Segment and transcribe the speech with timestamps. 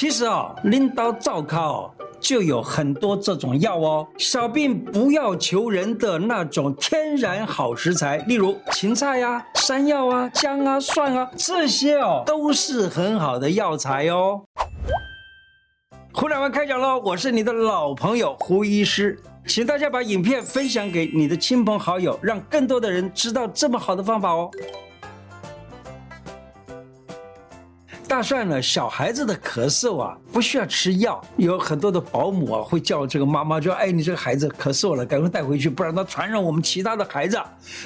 [0.00, 4.06] 其实啊，拎刀照靠就有很多这种药哦。
[4.16, 14.40] 小病不要求人的那种天然好食材，例如芹菜呀、山药啊、姜啊、蒜啊，这些哦都是很好的药材哦。
[16.12, 19.18] 胡乃文开讲喽，我是你的老朋友胡医师，
[19.48, 24.48] 请大家把影片分享给你的亲朋好友，让更多的人知道这么好的方法哦。
[28.08, 31.22] 大蒜呢，小孩子的咳嗽啊，不需要吃药。
[31.36, 37.38] 有很多的保姆啊，会叫这个妈妈，就哎，你这个孩子咳嗽了，赶快带回去，不然他传染我们其他的孩子。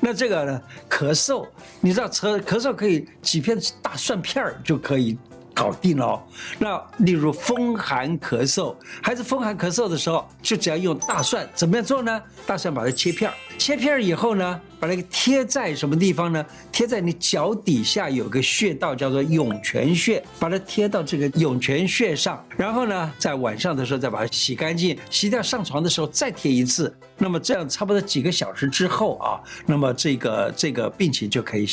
[0.00, 0.60] 那这个呢，
[0.90, 1.46] 咳嗽，
[1.80, 5.16] 你知道，咳咳嗽可以几片大蒜片儿就可以。
[5.54, 6.22] 搞定了。
[6.56, 12.22] 那例如风寒咳嗽，孩子风寒咳嗽的时候，就只要用大蒜，怎么样做呢？
[12.46, 16.44] 大蒜把它切片儿，切片儿以后呢，把那个贴在什么地方呢？
[16.70, 26.94] 贴在你脚底下有个穴道叫做涌泉穴，把它贴到这个涌泉穴上，然后呢，在晚上的时候再把它洗干净，洗掉上床的时候再贴一次。
[27.16, 31.68] 那么这样差不多几个小时之后啊，那么这个这个病情就可以。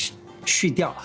[0.48, 0.96] 去掉，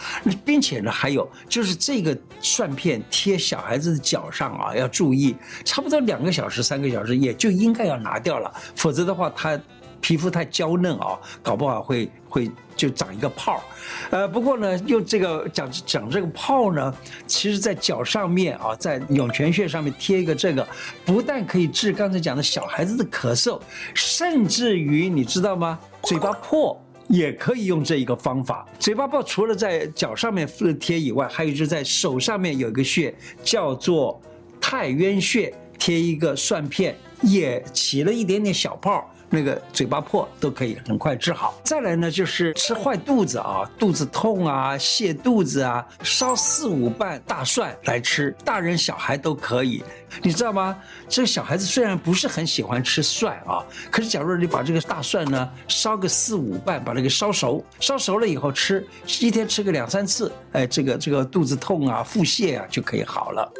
[0.45, 9.59] 并且呢，还有就是这个蒜片贴小孩子的脚上啊，要注意，差不多两个小时、三个小时也就应该要拿掉了，否则的话，他
[10.01, 13.63] 皮肤太娇嫩啊，搞不好会会就长一个泡。
[14.11, 16.95] 呃，不过呢，用这个讲讲这个泡呢，
[17.27, 20.67] 其实在脚上面啊，在涌泉穴上面贴一个这个，
[21.05, 23.61] 不但可以治刚才讲的小孩子的咳嗽，
[23.95, 25.79] 甚至于你知道吗？
[26.03, 26.81] 嘴巴破。
[27.09, 33.13] 也可以用这一个方法，嘴巴泡除了在脚上面贴以外，还有就是在手上面有一个穴
[33.43, 34.23] 叫做
[34.61, 39.13] 太渊穴，贴一个蒜片，也起了一点点小泡。
[39.31, 41.59] 那个嘴巴破都可以很快治好。
[41.65, 49.83] 再来呢，就是吃坏肚子啊，肚子痛啊，泻肚子啊，烧四五瓣大蒜来吃，大人小孩都可以。
[50.23, 50.77] 你知道吗？
[51.09, 58.85] 这个小孩子虽然不是很喜欢吃蒜啊，可是假如你把这个大蒜呢烧个四五瓣，把它给烧熟，烧熟了以后吃，
[59.21, 63.53] 一天吃个两三次，哎，这个这个肚子痛啊，腹泻啊就可以好了。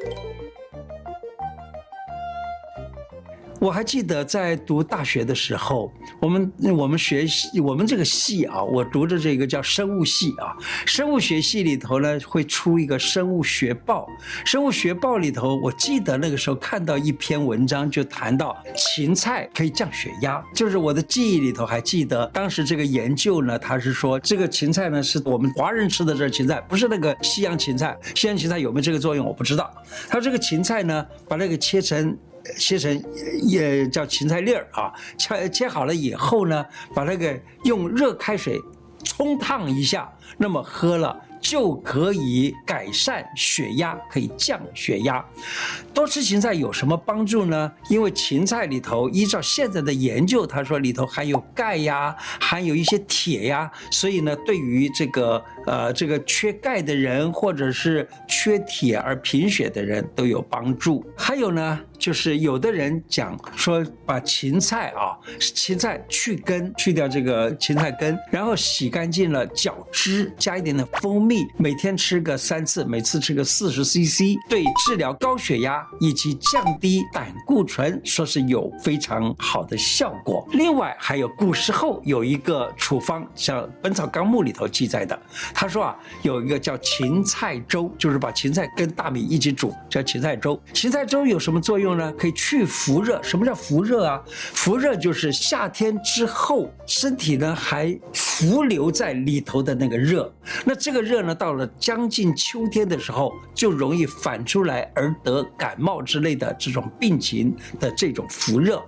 [3.61, 10.57] 我还记得在读大学的时候，我们我们学系我们这个系啊，我读的这个叫生物系啊，
[10.87, 14.09] 生物学系里头呢会出一个生物学报，
[14.47, 29.71] 生物学报里头，我记得那个时候看到一篇文章，就谈到芹菜可以降血压，就是我的记忆里头还记得当时这个研究呢，他是说这个芹菜呢是我们华人吃的这芹菜，不是那个西洋芹菜，西洋芹菜有没有这个作用我不知道，
[30.09, 32.17] 他这个芹菜呢把那个切成。
[32.57, 33.03] 切成
[33.43, 36.65] 也叫芹菜粒儿啊，切切好了以后呢，
[36.95, 38.61] 把那个用热开水
[39.05, 41.21] 冲烫一下，那么喝了。
[41.43, 45.25] 就可以改善血压，可以降血压。
[45.95, 47.73] 多吃芹菜有什么帮助呢？
[47.89, 61.03] 因为芹菜里头，依照现在的研究，他说里头含有钙呀，含有一些铁呀，所以呢，对于这个呃这个缺钙的人或者是缺铁而贫血的人都有帮助。
[61.17, 71.47] 还有呢，就是有的人讲说，把芹菜啊，芹菜去根，去掉这个芹菜根，然后洗干净了，搅汁，加一点点蜂蜜。
[71.59, 80.49] 每天吃个三次，每次吃个四十 CC，对治疗高血压以及降低胆固醇，说是有非常好的效果。
[80.53, 85.21] 另外还有古时候有一个处方，像《本草纲目》里头记载的，
[85.53, 90.59] 他说啊，有一个叫芹菜粥，就是把芹菜跟大米一起煮，叫芹菜粥。
[90.73, 92.13] 芹菜粥有什么作用呢？
[92.15, 93.23] 可以去伏热。
[93.23, 94.21] 什么叫伏热啊？
[94.27, 100.33] 伏热就是夏天之后，身体呢还浮留在里头的那个热。
[100.65, 101.21] 那这个热。
[101.21, 108.83] 呢，到了将近秋天的时候，就容易反出来而得感冒之类的这种病情的这种伏热。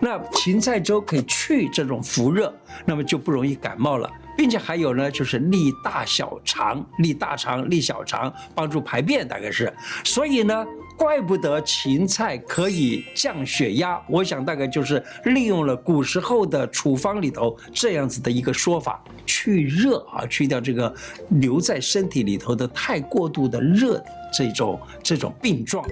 [0.00, 2.52] 那芹菜粥可以去这种伏热，
[2.84, 9.70] 那么就不容易感冒了，并且还有呢，就是利大小肠、利大肠、利小肠，帮助排便，大概是。
[10.04, 10.64] 所以呢。
[10.98, 20.92] 怪不得芹菜可以降血压，我想大概就是利用了古时候的处方里头这样子的一个说法，去热啊，去掉这个
[21.28, 24.02] 留在身体里头的太过度的热
[24.36, 25.84] 这种这种病状。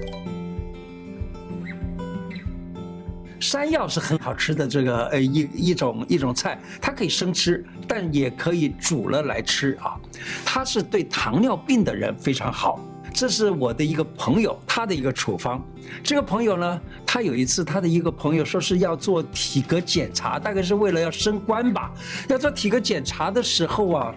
[3.41, 9.97] 山药是很好吃的这个呃一一种一种菜，它可以生吃，但也可以煮了来吃啊，
[10.45, 12.81] 它是对糖尿病的人非常好。
[13.15, 15.65] 这是我的一个朋友，他的一个处方。
[16.03, 21.91] 这个朋友呢，他有一次他的一个朋友说是要做体格检查，大概是为了要升官吧。
[22.29, 24.15] 要做体格检查的时候啊，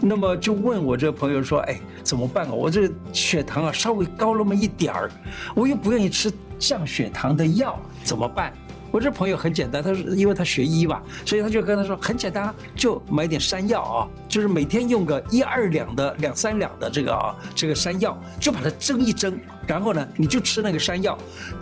[0.00, 2.52] 那么就问我这朋友说：“哎，怎么办啊？
[2.52, 5.10] 我这血糖啊稍微高那么一点儿，
[5.54, 8.52] 我又不愿意吃降血糖的药，怎么办？”
[8.92, 21.18] 我这朋友很简单，他说，因为他学医嘛，所以他就跟他说很简单，就买点山药啊，就是每天用个一二两的、两三两的这个啊，这个山药，就把它蒸一蒸，然后呢，你就吃那个山药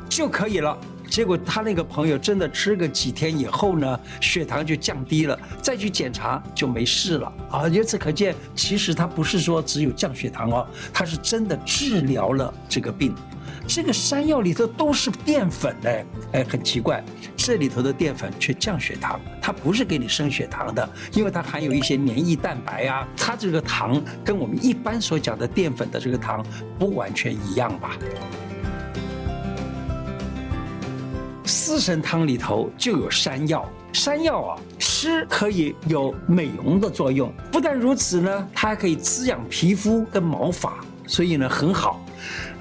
[0.09, 0.79] 就可以了。
[1.09, 7.69] 结果他那个朋友真的吃个几天以后呢，血糖就降低了，再去检查就没事了啊。
[7.69, 13.15] 由此可见，其实他不是说只有降血糖哦，他是真的治疗了这个病。
[13.67, 17.03] 这个山药里头都是淀粉哎，哎，很奇怪，
[17.35, 26.45] 这里头的淀粉却降血糖，它不是给你升血糖的，因为它含有一些免疫蛋白啊，它这个糖跟我们一般所讲的淀粉的这个糖
[26.79, 27.97] 不完全一样吧。
[31.45, 42.01] 四神汤里头就有山药，山药啊吃可以有美容的作用，不但如此呢，它还可以滋养皮肤跟毛发，所以呢很好。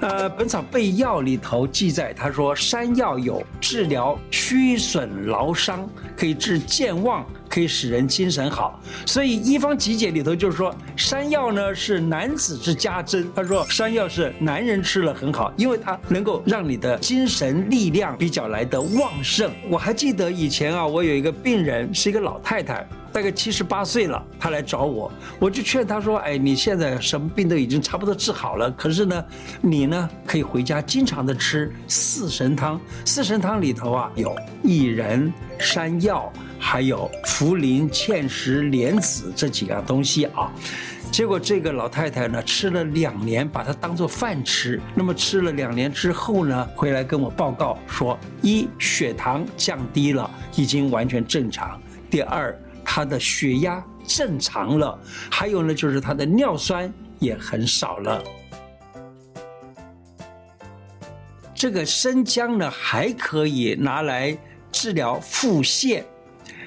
[0.00, 8.80] 呃，《本草备药》里头记载，他说山药有治疗虚损劳伤，可以治健忘，可以使人精神好。
[9.06, 13.30] 所以《医方集解》里头就是说，山药呢是男子之家珍。
[13.32, 19.52] 他说山药是男人吃了很好，因为它能够让你的精神力量比较来得旺盛。
[19.70, 22.84] 我还记得以前啊，我有一个病人是一个老太太。
[23.12, 25.08] 大概七十八岁了，他来找我，
[25.38, 29.24] 我就劝他说：“哎，你现在什么病都已经差不多治好了，可是呢，
[29.60, 32.80] 你呢可以回家经常的吃四神汤。
[33.04, 34.34] 四神汤里头啊有
[34.64, 36.32] 薏仁、山药，
[36.66, 40.50] 还有茯苓、芡实、莲子这几样东西啊。
[41.12, 44.80] 结果这个老太太呢吃了两年，把它当做饭吃。
[44.94, 51.78] 那么吃了两年之后呢，回来跟我报告说：一，血糖降低了，已经完全正常；
[52.10, 54.96] 第二。”他的血压正常了，
[55.30, 58.22] 还有呢，就是他的尿酸也很少了。
[61.54, 64.36] 这个生姜呢，还可以拿来
[64.70, 66.04] 治疗腹泻。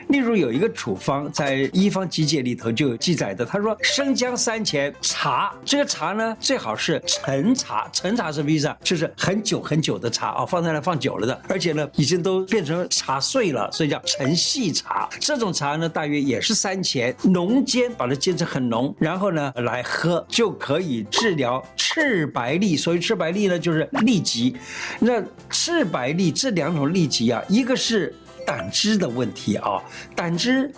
[0.09, 8.77] 例如有一个处方在《医方集解》里头就有记载的，他说生姜三钱茶，这个茶呢最好是陈茶，陈茶什么意思啊？
[8.81, 15.09] 就是很久很久的茶啊，放在那放久了的，而且呢已经都变成茶碎了，所以叫陈细茶。
[15.19, 22.79] 这种茶呢大约也是三钱，浓煎，把它煎成很浓，然后呢来喝就可以治疗赤白痢。
[22.79, 24.55] 所以赤白痢呢就是痢疾。
[24.99, 28.15] 那赤白痢这两种痢疾啊，一个是。
[28.47, 29.83] 胆汁的问题啊，
[30.15, 30.71] 胆汁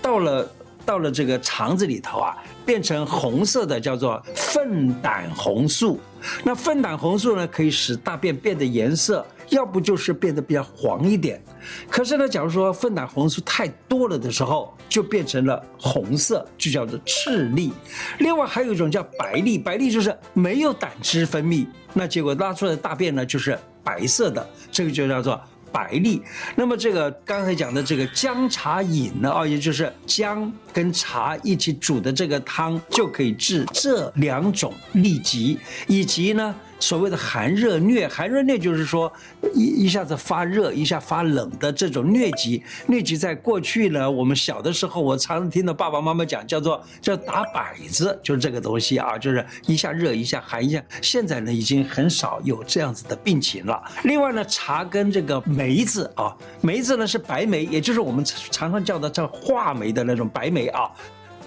[0.00, 0.48] 到了
[0.84, 5.98] 到了这个肠子里头啊，变成红色的，叫做粪胆红素。
[6.44, 11.42] 那粪胆红素呢，可以使大便变得颜色，要不就是变得比较黄一点。
[11.90, 17.72] 可是呢，假如说粪胆红素太多了的时候，就变成了红色，就叫做赤痢。
[18.20, 25.40] 另外还有一种叫白痢，白痢就是没有胆汁分泌，那结果拉出来的大便呢就是白色的，这个就叫做。
[25.76, 26.22] 白痢，
[26.54, 36.54] 那么这个刚才讲的这个姜茶饮呢，哦，也就是姜跟茶一起煮的这个汤，就可以治这两种痢疾，以及呢。
[36.78, 39.10] 所谓的寒热疟，寒热疟就是说
[39.54, 42.62] 一一下子发热，一下发冷的这种疟疾。
[42.86, 50.82] 疟疾在过去呢，我们小的时候，我常听到爸爸妈妈讲，叫做叫打摆子，就是这个东西啊，就是一下热一下寒一下。
[51.00, 53.82] 现在呢，已经很少有这样子的病情了。
[54.04, 60.90] 另外呢，茶跟这个梅子啊，梅子呢是白梅，也就是我们常常叫的叫话梅的那种白梅啊，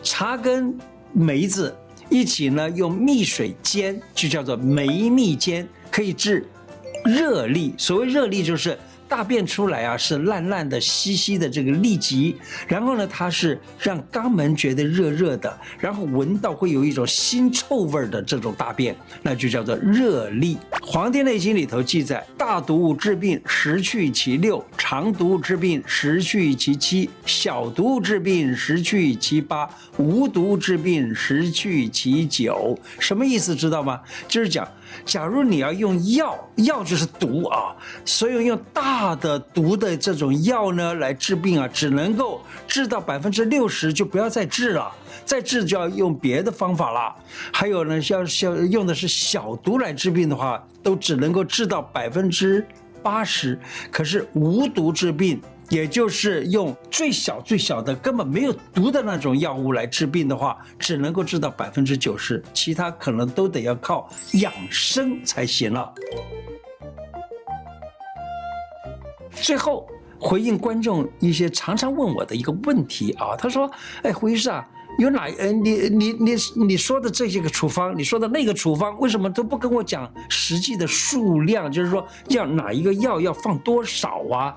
[0.01, 0.75] 茶跟
[1.13, 1.75] 梅子。
[2.09, 6.45] 一起呢，用蜜水煎，就叫做梅蜜煎，可以治
[7.05, 7.71] 热痢。
[7.77, 8.77] 所谓热痢，就是
[9.09, 12.37] 大便出来啊，是烂烂的、稀稀的这个痢疾。
[12.67, 20.55] 然后呢，它是让肛门觉得热热的，然后闻到会有一种腥臭味的这种大便，那就叫做热痢。
[20.85, 32.77] 《黄帝内经》里头记载：大毒治病，十去其六；长毒治病，十去其七；小毒治病，十去其八；无毒治病，十去其九。
[32.99, 33.55] 什么意思？
[33.55, 33.99] 知道吗？
[34.27, 34.67] 就是讲，
[35.05, 44.91] 假如你要用药，药就是毒啊，所以用大的毒的这种药呢来治病啊，只能够治到百分之六十，就不要再治了。
[45.25, 47.15] 再治就要用别的方法了。
[47.53, 52.65] 还有呢，要要用的是小毒来治病的话，都只能够治到百分之
[53.03, 53.59] 八十。
[53.91, 65.93] 可是无毒治病，也就是用最小最小的根本没有毒的那种药物来治病的话，只能够治到百分之九十，其他可能都得要靠养生才行了。
[69.31, 69.87] 最后
[70.19, 73.69] 回应观众一些常常问我的一个问题啊，他说
[74.03, 76.35] ：“哎，胡医师啊。”有哪呃，你你你
[76.67, 81.71] 你说的这些个处方，你说的那个处方，为什么都不跟我讲实际的数量？
[81.71, 84.53] 就是说，要哪一个药要放多少啊？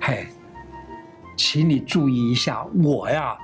[0.00, 0.26] 嘿，
[1.36, 3.36] 请你注意一下，我呀。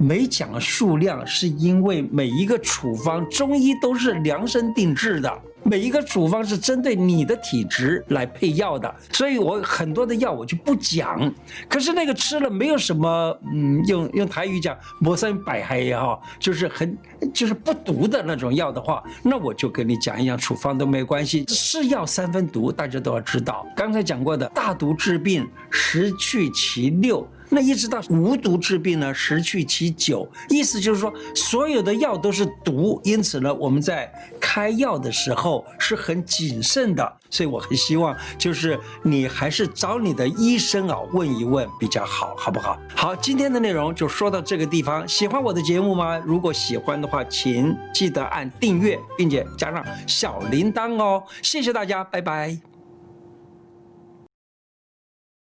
[0.00, 11.30] 没讲数量，是因为每一个处方中医都是量身定制的，每一个处方是针对你的体质来配药的，所以我很多的药我就不讲。
[11.68, 16.96] 可是那个吃了没有什么，嗯，用用台语讲“没什么百害”也好，就是很
[17.34, 21.44] 就是不毒的那种药的话，那我就跟你讲一讲处方都没关系。
[21.48, 23.66] 是药三分毒，大家都要知道。
[23.76, 27.28] 刚才讲过的大毒治病，十去其六。
[27.50, 37.12] 那一直到无毒治病呢，十去其九，意思就是说，所有的药都是毒，因此呢，我们在开药的时候是很谨慎的。
[37.30, 42.78] 所以我很希望，就是你还是找你的医生啊问一问比较好，好不好？
[42.96, 45.06] 好，今天的内容就说到这个地方。
[45.06, 46.16] 喜欢我的节目吗？
[46.24, 51.22] 如果喜欢的话，请记得按订阅，并且加上小铃铛哦。
[51.42, 52.77] 谢谢大家，拜拜。